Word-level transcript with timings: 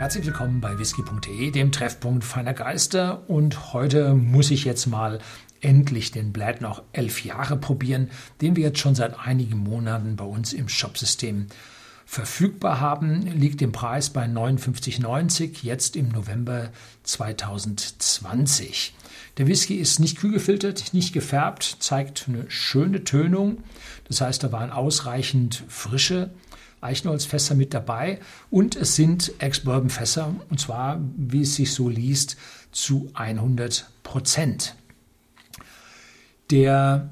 Herzlich 0.00 0.24
willkommen 0.24 0.62
bei 0.62 0.78
whisky.de, 0.78 1.50
dem 1.50 1.72
Treffpunkt 1.72 2.24
feiner 2.24 2.54
Geister. 2.54 3.28
Und 3.28 3.74
heute 3.74 4.14
muss 4.14 4.50
ich 4.50 4.64
jetzt 4.64 4.86
mal 4.86 5.18
endlich 5.60 6.10
den 6.10 6.32
Blad 6.32 6.62
noch 6.62 6.82
elf 6.92 7.22
Jahre 7.22 7.58
probieren, 7.58 8.08
den 8.40 8.56
wir 8.56 8.62
jetzt 8.62 8.78
schon 8.78 8.94
seit 8.94 9.20
einigen 9.20 9.58
Monaten 9.58 10.16
bei 10.16 10.24
uns 10.24 10.54
im 10.54 10.70
Shopsystem 10.70 11.48
verfügbar 12.06 12.80
haben. 12.80 13.26
Liegt 13.26 13.60
im 13.60 13.72
Preis 13.72 14.08
bei 14.08 14.24
59,90 14.24 15.58
jetzt 15.64 15.96
im 15.96 16.08
November 16.08 16.70
2020. 17.02 18.94
Der 19.36 19.48
Whisky 19.48 19.74
ist 19.74 20.00
nicht 20.00 20.18
kühl 20.18 20.32
gefiltert, 20.32 20.94
nicht 20.94 21.12
gefärbt, 21.12 21.76
zeigt 21.80 22.24
eine 22.26 22.50
schöne 22.50 23.04
Tönung. 23.04 23.58
Das 24.08 24.22
heißt, 24.22 24.42
da 24.42 24.50
waren 24.50 24.70
ausreichend 24.70 25.62
frische 25.68 26.30
Eichenholzfässer 26.80 27.54
mit 27.54 27.74
dabei 27.74 28.20
und 28.50 28.76
es 28.76 28.96
sind 28.96 29.32
Ex-Bourbon-Fässer 29.38 30.34
und 30.48 30.60
zwar, 30.60 31.00
wie 31.16 31.42
es 31.42 31.56
sich 31.56 31.72
so 31.72 31.88
liest, 31.88 32.36
zu 32.72 33.10
100 33.14 33.90
Prozent. 34.02 34.74
Der 36.50 37.10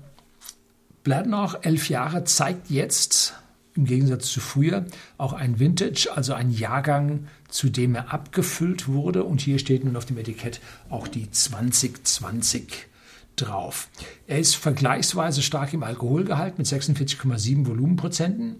Bladnoch 1.05 1.63
elf 1.63 1.89
Jahre 1.89 2.25
zeigt 2.25 2.71
jetzt 2.71 3.35
im 3.75 3.85
Gegensatz 3.85 4.29
zu 4.29 4.41
früher 4.41 4.85
auch 5.19 5.33
ein 5.33 5.61
Vintage, 5.61 6.09
also 6.13 6.35
ein 6.35 6.51
Jahrgang, 6.51 7.29
zu 7.49 7.69
dem 7.69 7.95
er 7.95 8.13
abgefüllt 8.13 8.89
wurde. 8.89 9.23
Und 9.23 9.41
hier 9.41 9.61
steht 9.61 9.85
nun 9.85 9.97
auf 9.97 10.05
dem 10.05 10.19
Etikett 10.19 10.61
auch 10.91 11.07
die 11.07 11.31
2020 11.31 12.89
drauf. 13.37 13.89
Er 14.27 14.41
ist 14.41 14.57
vergleichsweise 14.57 15.43
stark 15.43 15.73
im 15.73 15.85
Alkoholgehalt 15.85 16.59
mit 16.59 16.67
46,7 16.67 17.67
Volumenprozenten 17.67 18.57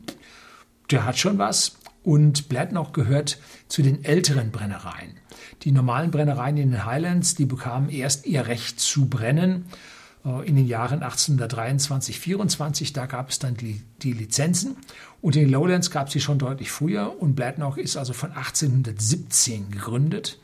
der 0.91 1.05
hat 1.05 1.19
schon 1.19 1.39
was. 1.39 1.79
Und 2.03 2.49
Bladnoch 2.49 2.93
gehört 2.93 3.39
zu 3.69 3.83
den 3.83 4.05
älteren 4.05 4.51
Brennereien. 4.51 5.19
Die 5.63 5.73
normalen 5.73 6.11
Brennereien 6.11 6.57
in 6.57 6.71
den 6.71 6.87
Highlands, 6.87 7.35
die 7.35 7.45
bekamen 7.45 7.91
erst 7.91 8.27
ihr 8.27 8.47
Recht 8.47 8.81
zu 8.81 9.07
brennen 9.07 9.67
äh, 10.25 10.47
in 10.49 10.57
den 10.57 10.67
Jahren 10.67 11.03
1823, 11.03 12.19
24. 12.19 12.93
Da 12.93 13.07
gab 13.07 13.31
es 13.31 13.39
dann 13.39 13.57
die, 13.57 13.83
die 14.03 14.13
Lizenzen. 14.13 14.77
Und 15.21 15.37
in 15.37 15.43
den 15.43 15.51
Lowlands 15.51 15.91
gab 15.91 16.07
es 16.07 16.13
sie 16.15 16.21
schon 16.21 16.39
deutlich 16.39 16.71
früher. 16.71 17.21
Und 17.21 17.35
Bladnoch 17.35 17.77
ist 17.77 17.97
also 17.97 18.13
von 18.13 18.31
1817 18.33 19.71
gegründet 19.71 20.39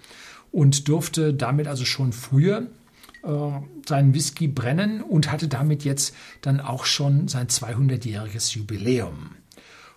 und 0.53 0.89
durfte 0.89 1.33
damit 1.35 1.67
also 1.67 1.85
schon 1.85 2.13
früher 2.13 2.67
äh, 3.23 3.29
seinen 3.87 4.15
Whisky 4.15 4.49
brennen 4.49 5.03
und 5.03 5.33
hatte 5.33 5.49
damit 5.49 5.85
jetzt 5.85 6.15
dann 6.43 6.61
auch 6.61 6.85
schon 6.85 7.29
sein 7.29 7.49
200-jähriges 7.49 8.55
Jubiläum. 8.55 9.31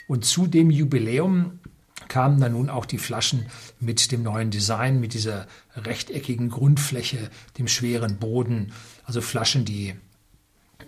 Und 0.08 0.25
zu 0.25 0.47
dem 0.47 0.69
Jubiläum 0.69 1.59
kamen 2.08 2.39
dann 2.39 2.53
nun 2.53 2.69
auch 2.69 2.86
die 2.86 2.97
Flaschen 2.97 3.47
mit 3.80 4.11
dem 4.11 4.23
neuen 4.23 4.52
Design, 4.52 5.00
mit 5.00 5.13
dieser 5.13 5.47
rechteckigen 5.75 6.50
Grundfläche, 6.50 7.30
dem 7.58 7.67
schweren 7.67 8.17
Boden, 8.17 8.72
also 9.03 9.22
Flaschen, 9.22 9.66
die 9.66 9.95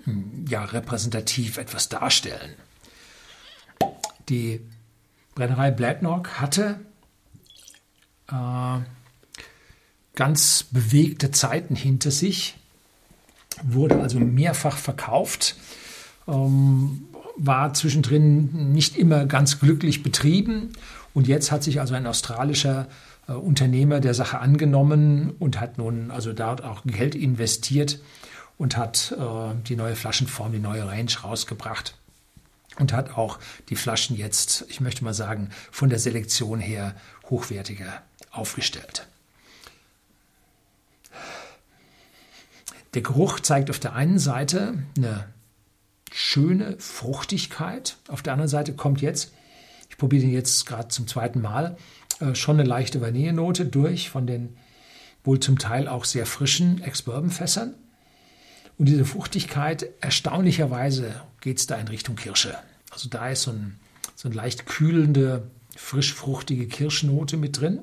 hm, 0.05 0.45
ja 0.47 0.63
repräsentativ 0.63 1.57
etwas 1.57 1.89
darstellen. 1.89 2.55
Die 4.29 4.61
Brennerei 5.35 5.71
Bladnock 5.71 6.39
hatte 6.39 6.79
äh, 8.31 8.79
ganz 10.15 10.65
bewegte 10.71 11.31
Zeiten 11.31 11.75
hinter 11.75 12.11
sich, 12.11 12.55
wurde 13.63 13.99
also 14.01 14.19
mehrfach 14.19 14.77
verkauft. 14.77 15.55
Ähm, 16.29 17.05
war 17.39 17.73
zwischendrin 17.73 18.73
nicht 18.73 18.97
immer 18.97 19.25
ganz 19.25 19.59
glücklich 19.59 20.03
betrieben. 20.03 20.73
Und 21.13 21.27
jetzt 21.27 21.51
hat 21.51 21.63
sich 21.63 21.79
also 21.79 21.95
ein 21.95 22.05
australischer 22.05 22.87
äh, 23.27 23.31
Unternehmer 23.31 23.99
der 23.99 24.13
Sache 24.13 24.39
angenommen 24.39 25.33
und 25.39 25.59
hat 25.59 25.77
nun 25.77 26.11
also 26.11 26.33
dort 26.33 26.63
auch 26.63 26.83
Geld 26.85 27.15
investiert 27.15 27.99
und 28.57 28.77
hat 28.77 29.15
äh, 29.17 29.55
die 29.67 29.75
neue 29.75 29.95
Flaschenform, 29.95 30.51
die 30.51 30.59
neue 30.59 30.85
Range 30.85 31.11
rausgebracht 31.23 31.95
und 32.77 32.93
hat 32.93 33.17
auch 33.17 33.39
die 33.69 33.75
Flaschen 33.75 34.17
jetzt, 34.17 34.65
ich 34.69 34.81
möchte 34.81 35.03
mal 35.03 35.13
sagen, 35.13 35.49
von 35.71 35.89
der 35.89 35.99
Selektion 35.99 36.59
her 36.59 36.95
hochwertiger 37.29 38.01
aufgestellt. 38.31 39.07
Der 42.93 43.01
Geruch 43.01 43.39
zeigt 43.39 43.69
auf 43.69 43.79
der 43.79 43.93
einen 43.93 44.17
Seite 44.17 44.73
eine 44.97 45.27
schöne 46.29 46.75
Fruchtigkeit. 46.77 47.97
Auf 48.07 48.21
der 48.21 48.33
anderen 48.33 48.49
Seite 48.49 48.73
kommt 48.73 49.01
jetzt, 49.01 49.33
ich 49.89 49.97
probiere 49.97 50.21
den 50.21 50.31
jetzt 50.31 50.67
gerade 50.67 50.89
zum 50.89 51.07
zweiten 51.07 51.41
Mal, 51.41 51.75
äh, 52.19 52.35
schon 52.35 52.59
eine 52.59 52.69
leichte 52.69 53.01
Vanillenote 53.01 53.65
durch 53.65 54.11
von 54.11 54.27
den 54.27 54.55
wohl 55.23 55.39
zum 55.39 55.57
Teil 55.57 55.87
auch 55.87 56.05
sehr 56.05 56.27
frischen 56.27 56.83
Ex-Bourbon-Fässern. 56.83 57.73
Und 58.77 58.85
diese 58.85 59.05
Fruchtigkeit, 59.05 59.89
erstaunlicherweise 60.01 61.19
geht 61.41 61.57
es 61.57 61.65
da 61.65 61.77
in 61.77 61.87
Richtung 61.87 62.15
Kirsche. 62.15 62.55
Also 62.91 63.09
da 63.09 63.29
ist 63.29 63.41
so 63.41 63.51
ein, 63.51 63.79
so 64.15 64.29
ein 64.29 64.33
leicht 64.33 64.67
kühlende, 64.67 65.49
frisch-fruchtige 65.75 66.67
Kirschnote 66.67 67.37
mit 67.37 67.59
drin. 67.59 67.79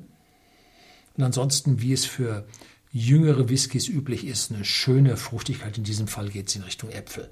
Und 1.16 1.24
ansonsten, 1.24 1.80
wie 1.82 1.92
es 1.92 2.04
für 2.04 2.46
jüngere 2.92 3.48
Whiskys 3.48 3.88
üblich 3.88 4.24
ist, 4.24 4.52
eine 4.52 4.64
schöne 4.64 5.16
Fruchtigkeit. 5.16 5.76
In 5.76 5.84
diesem 5.84 6.06
Fall 6.06 6.28
geht 6.28 6.46
es 6.48 6.54
in 6.54 6.62
Richtung 6.62 6.90
Äpfel. 6.90 7.28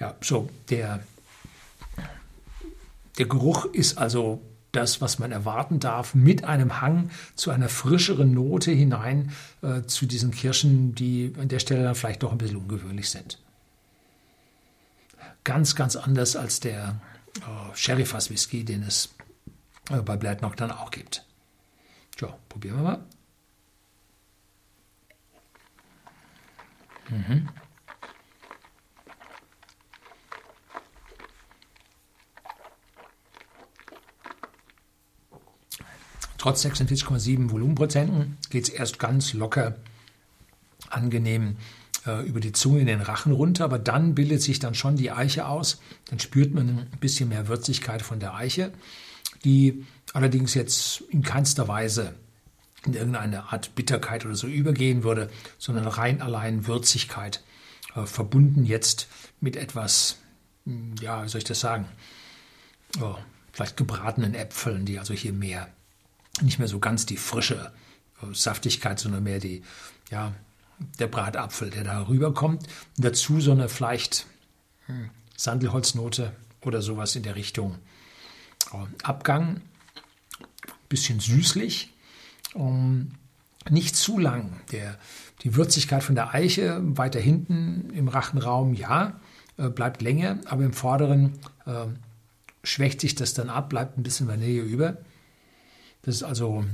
Ja, 0.00 0.16
so, 0.22 0.48
der, 0.70 1.04
der 3.18 3.26
Geruch 3.26 3.66
ist 3.66 3.98
also 3.98 4.42
das, 4.72 5.00
was 5.00 5.18
man 5.18 5.30
erwarten 5.30 5.78
darf, 5.78 6.14
mit 6.14 6.44
einem 6.44 6.80
Hang 6.80 7.10
zu 7.34 7.50
einer 7.50 7.68
frischeren 7.68 8.32
Note 8.32 8.70
hinein 8.70 9.32
äh, 9.62 9.82
zu 9.82 10.06
diesen 10.06 10.30
Kirschen, 10.30 10.94
die 10.94 11.34
an 11.38 11.48
der 11.48 11.58
Stelle 11.58 11.82
dann 11.82 11.94
vielleicht 11.94 12.22
doch 12.22 12.32
ein 12.32 12.38
bisschen 12.38 12.56
ungewöhnlich 12.56 13.10
sind. 13.10 13.38
Ganz, 15.44 15.74
ganz 15.74 15.96
anders 15.96 16.34
als 16.36 16.60
der 16.60 17.00
äh, 17.40 17.76
Sherryfass 17.76 18.30
Whisky, 18.30 18.64
den 18.64 18.82
es 18.84 19.14
äh, 19.90 20.00
bei 20.00 20.16
Bladnock 20.16 20.56
dann 20.56 20.70
auch 20.70 20.90
gibt. 20.90 21.26
So, 22.18 22.32
probieren 22.48 22.76
wir 22.76 22.82
mal. 22.82 23.04
Mhm. 27.10 27.48
Trotz 36.40 36.64
46,7 36.64 37.50
Volumenprozenten 37.50 38.38
geht 38.48 38.64
es 38.66 38.70
erst 38.70 38.98
ganz 38.98 39.34
locker, 39.34 39.76
angenehm 40.88 41.58
äh, 42.06 42.26
über 42.26 42.40
die 42.40 42.52
Zunge 42.52 42.80
in 42.80 42.86
den 42.86 43.02
Rachen 43.02 43.32
runter, 43.32 43.62
aber 43.64 43.78
dann 43.78 44.14
bildet 44.14 44.40
sich 44.40 44.58
dann 44.58 44.74
schon 44.74 44.96
die 44.96 45.10
Eiche 45.10 45.46
aus. 45.46 45.82
Dann 46.08 46.18
spürt 46.18 46.54
man 46.54 46.88
ein 46.90 46.98
bisschen 46.98 47.28
mehr 47.28 47.48
Würzigkeit 47.48 48.00
von 48.00 48.20
der 48.20 48.32
Eiche, 48.32 48.72
die 49.44 49.84
allerdings 50.14 50.54
jetzt 50.54 51.02
in 51.10 51.20
keinster 51.20 51.68
Weise 51.68 52.14
in 52.86 52.94
irgendeine 52.94 53.52
Art 53.52 53.74
Bitterkeit 53.74 54.24
oder 54.24 54.34
so 54.34 54.46
übergehen 54.46 55.02
würde, 55.02 55.28
sondern 55.58 55.86
rein 55.88 56.22
allein 56.22 56.66
Würzigkeit, 56.66 57.44
äh, 57.94 58.06
verbunden 58.06 58.64
jetzt 58.64 59.08
mit 59.42 59.56
etwas, 59.56 60.16
hm, 60.64 60.94
ja, 61.02 61.22
wie 61.22 61.28
soll 61.28 61.40
ich 61.40 61.44
das 61.44 61.60
sagen, 61.60 61.84
oh, 62.98 63.16
vielleicht 63.52 63.76
gebratenen 63.76 64.34
Äpfeln, 64.34 64.86
die 64.86 64.98
also 64.98 65.12
hier 65.12 65.34
mehr 65.34 65.68
nicht 66.42 66.58
mehr 66.58 66.68
so 66.68 66.78
ganz 66.78 67.06
die 67.06 67.16
frische 67.16 67.72
äh, 68.22 68.34
Saftigkeit, 68.34 68.98
sondern 68.98 69.22
mehr 69.22 69.38
die, 69.38 69.62
ja, 70.10 70.32
der 70.98 71.06
Bratapfel, 71.06 71.70
der 71.70 71.84
da 71.84 72.08
rüberkommt. 72.08 72.66
Dazu 72.96 73.40
so 73.40 73.52
eine 73.52 73.68
vielleicht 73.68 74.26
hm, 74.86 75.10
Sandelholznote 75.36 76.32
oder 76.62 76.82
sowas 76.82 77.16
in 77.16 77.22
der 77.22 77.36
Richtung. 77.36 77.76
Äh, 78.72 79.04
Abgang, 79.04 79.60
bisschen 80.88 81.20
süßlich, 81.20 81.92
um, 82.54 83.12
nicht 83.68 83.96
zu 83.96 84.18
lang. 84.18 84.60
Der, 84.72 84.98
die 85.42 85.54
Würzigkeit 85.54 86.02
von 86.02 86.14
der 86.14 86.34
Eiche 86.34 86.80
weiter 86.82 87.20
hinten 87.20 87.90
im 87.94 88.08
Rachenraum, 88.08 88.74
ja, 88.74 89.20
äh, 89.56 89.68
bleibt 89.68 90.02
länger, 90.02 90.38
aber 90.46 90.64
im 90.64 90.72
vorderen 90.72 91.38
äh, 91.66 91.86
schwächt 92.62 93.00
sich 93.00 93.14
das 93.14 93.34
dann 93.34 93.48
ab, 93.48 93.68
bleibt 93.68 93.98
ein 93.98 94.02
bisschen 94.02 94.28
Vanille 94.28 94.62
über. 94.62 94.96
Das 96.02 96.16
ist 96.16 96.22
also 96.22 96.64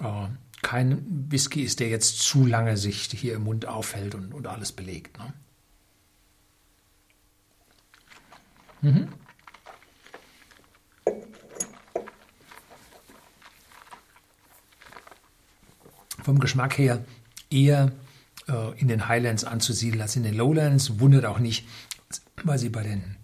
äh, 0.00 0.26
kein 0.62 1.30
Whisky 1.30 1.62
ist, 1.62 1.80
der 1.80 1.88
jetzt 1.88 2.20
zu 2.20 2.46
lange 2.46 2.76
sich 2.76 3.04
hier 3.04 3.34
im 3.34 3.44
Mund 3.44 3.66
aufhält 3.66 4.14
und, 4.14 4.32
und 4.32 4.46
alles 4.46 4.72
belegt. 4.72 5.18
Ne? 5.18 5.32
Mhm. 8.82 9.08
Vom 16.22 16.38
Geschmack 16.38 16.76
her 16.78 17.04
eher 17.50 17.92
äh, 18.46 18.78
in 18.78 18.88
den 18.88 19.08
Highlands 19.08 19.44
anzusiedeln 19.44 20.02
als 20.02 20.16
in 20.16 20.22
den 20.22 20.34
Lowlands. 20.34 21.00
Wundert 21.00 21.24
auch 21.24 21.38
nicht, 21.38 21.66
weil 22.44 22.58
sie 22.58 22.68
bei 22.68 22.82
den 22.82 23.16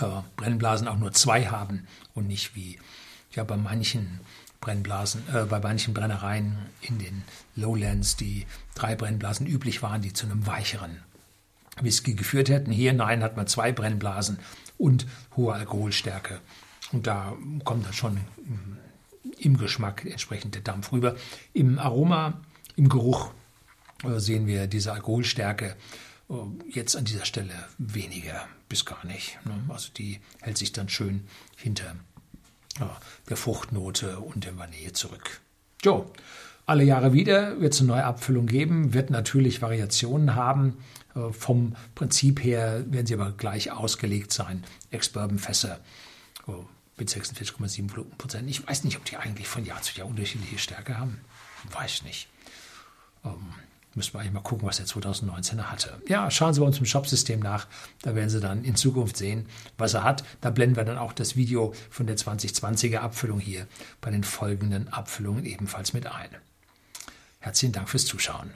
äh, 0.00 0.22
Brennblasen 0.36 0.88
auch 0.88 0.98
nur 0.98 1.12
zwei 1.12 1.46
haben 1.46 1.86
und 2.14 2.26
nicht 2.26 2.54
wie 2.56 2.78
ja 3.32 3.44
bei 3.44 3.56
manchen 3.56 4.20
Brennblasen, 4.62 5.22
äh, 5.34 5.44
bei 5.44 5.60
manchen 5.60 5.92
Brennereien 5.92 6.56
in 6.80 6.98
den 6.98 7.24
Lowlands, 7.54 8.16
die 8.16 8.46
drei 8.74 8.94
Brennblasen 8.96 9.46
üblich 9.46 9.82
waren, 9.82 10.00
die 10.00 10.14
zu 10.14 10.24
einem 10.24 10.46
weicheren 10.46 10.98
Whisky 11.80 12.14
geführt 12.14 12.48
hätten. 12.48 12.72
Hier, 12.72 12.94
nein, 12.94 13.22
hat 13.22 13.36
man 13.36 13.46
zwei 13.46 13.72
Brennblasen 13.72 14.38
und 14.78 15.06
hohe 15.36 15.52
Alkoholstärke. 15.52 16.40
Und 16.92 17.06
da 17.06 17.34
kommt 17.64 17.84
dann 17.84 17.92
schon 17.92 18.20
im 19.38 19.56
Geschmack 19.58 20.04
entsprechend 20.06 20.54
der 20.54 20.62
Dampf 20.62 20.92
rüber. 20.92 21.16
Im 21.52 21.78
Aroma, 21.78 22.40
im 22.76 22.88
Geruch 22.88 23.32
äh, 24.04 24.18
sehen 24.18 24.46
wir 24.46 24.66
diese 24.66 24.92
Alkoholstärke 24.92 25.76
äh, 26.30 26.34
jetzt 26.70 26.96
an 26.96 27.04
dieser 27.04 27.24
Stelle 27.24 27.54
weniger 27.78 28.46
bis 28.68 28.84
gar 28.84 29.04
nicht. 29.06 29.38
Ne? 29.44 29.64
Also 29.68 29.90
die 29.92 30.20
hält 30.40 30.58
sich 30.58 30.72
dann 30.72 30.88
schön 30.88 31.26
hinter 31.56 31.96
der 33.28 33.36
Fruchtnote 33.36 34.18
und 34.18 34.44
der 34.44 34.58
Vanille 34.58 34.92
zurück. 34.92 35.40
Jo, 35.82 36.10
alle 36.66 36.84
Jahre 36.84 37.12
wieder 37.12 37.60
wird 37.60 37.74
es 37.74 37.80
eine 37.80 37.88
neue 37.88 38.04
Abfüllung 38.04 38.46
geben, 38.46 38.94
wird 38.94 39.10
natürlich 39.10 39.62
Variationen 39.62 40.34
haben. 40.34 40.76
Äh, 41.14 41.32
vom 41.32 41.74
Prinzip 41.94 42.42
her 42.42 42.84
werden 42.88 43.06
sie 43.06 43.14
aber 43.14 43.32
gleich 43.32 43.72
ausgelegt 43.72 44.32
sein. 44.32 44.64
Ex-Bourbon-Fässer 44.90 45.80
mit 46.96 47.10
46,7 47.10 47.88
Prozent. 48.16 48.48
Ich 48.48 48.66
weiß 48.66 48.84
nicht, 48.84 48.96
ob 48.96 49.04
die 49.04 49.16
eigentlich 49.16 49.48
von 49.48 49.64
Jahr 49.64 49.82
zu 49.82 49.96
Jahr 49.98 50.06
unterschiedliche 50.06 50.58
Stärke 50.58 50.98
haben. 50.98 51.20
Weiß 51.72 52.02
nicht. 52.04 52.28
Ähm, 53.24 53.52
müssen 53.94 54.14
wir 54.14 54.20
eigentlich 54.20 54.32
mal 54.32 54.40
gucken, 54.40 54.66
was 54.66 54.78
der 54.78 54.86
2019er 54.86 55.64
hatte. 55.64 56.00
Ja, 56.08 56.30
schauen 56.30 56.54
Sie 56.54 56.60
bei 56.60 56.66
uns 56.66 56.78
im 56.78 56.86
Shopsystem 56.86 57.40
nach. 57.40 57.66
Da 58.02 58.14
werden 58.14 58.30
Sie 58.30 58.40
dann 58.40 58.64
in 58.64 58.76
Zukunft 58.76 59.16
sehen, 59.16 59.46
was 59.78 59.94
er 59.94 60.04
hat. 60.04 60.24
Da 60.40 60.50
blenden 60.50 60.76
wir 60.76 60.84
dann 60.84 60.98
auch 60.98 61.12
das 61.12 61.36
Video 61.36 61.74
von 61.90 62.06
der 62.06 62.16
2020er 62.16 62.98
Abfüllung 62.98 63.40
hier 63.40 63.66
bei 64.00 64.10
den 64.10 64.24
folgenden 64.24 64.88
Abfüllungen 64.92 65.44
ebenfalls 65.44 65.92
mit 65.92 66.06
ein. 66.06 66.30
Herzlichen 67.40 67.72
Dank 67.72 67.88
fürs 67.88 68.06
Zuschauen. 68.06 68.50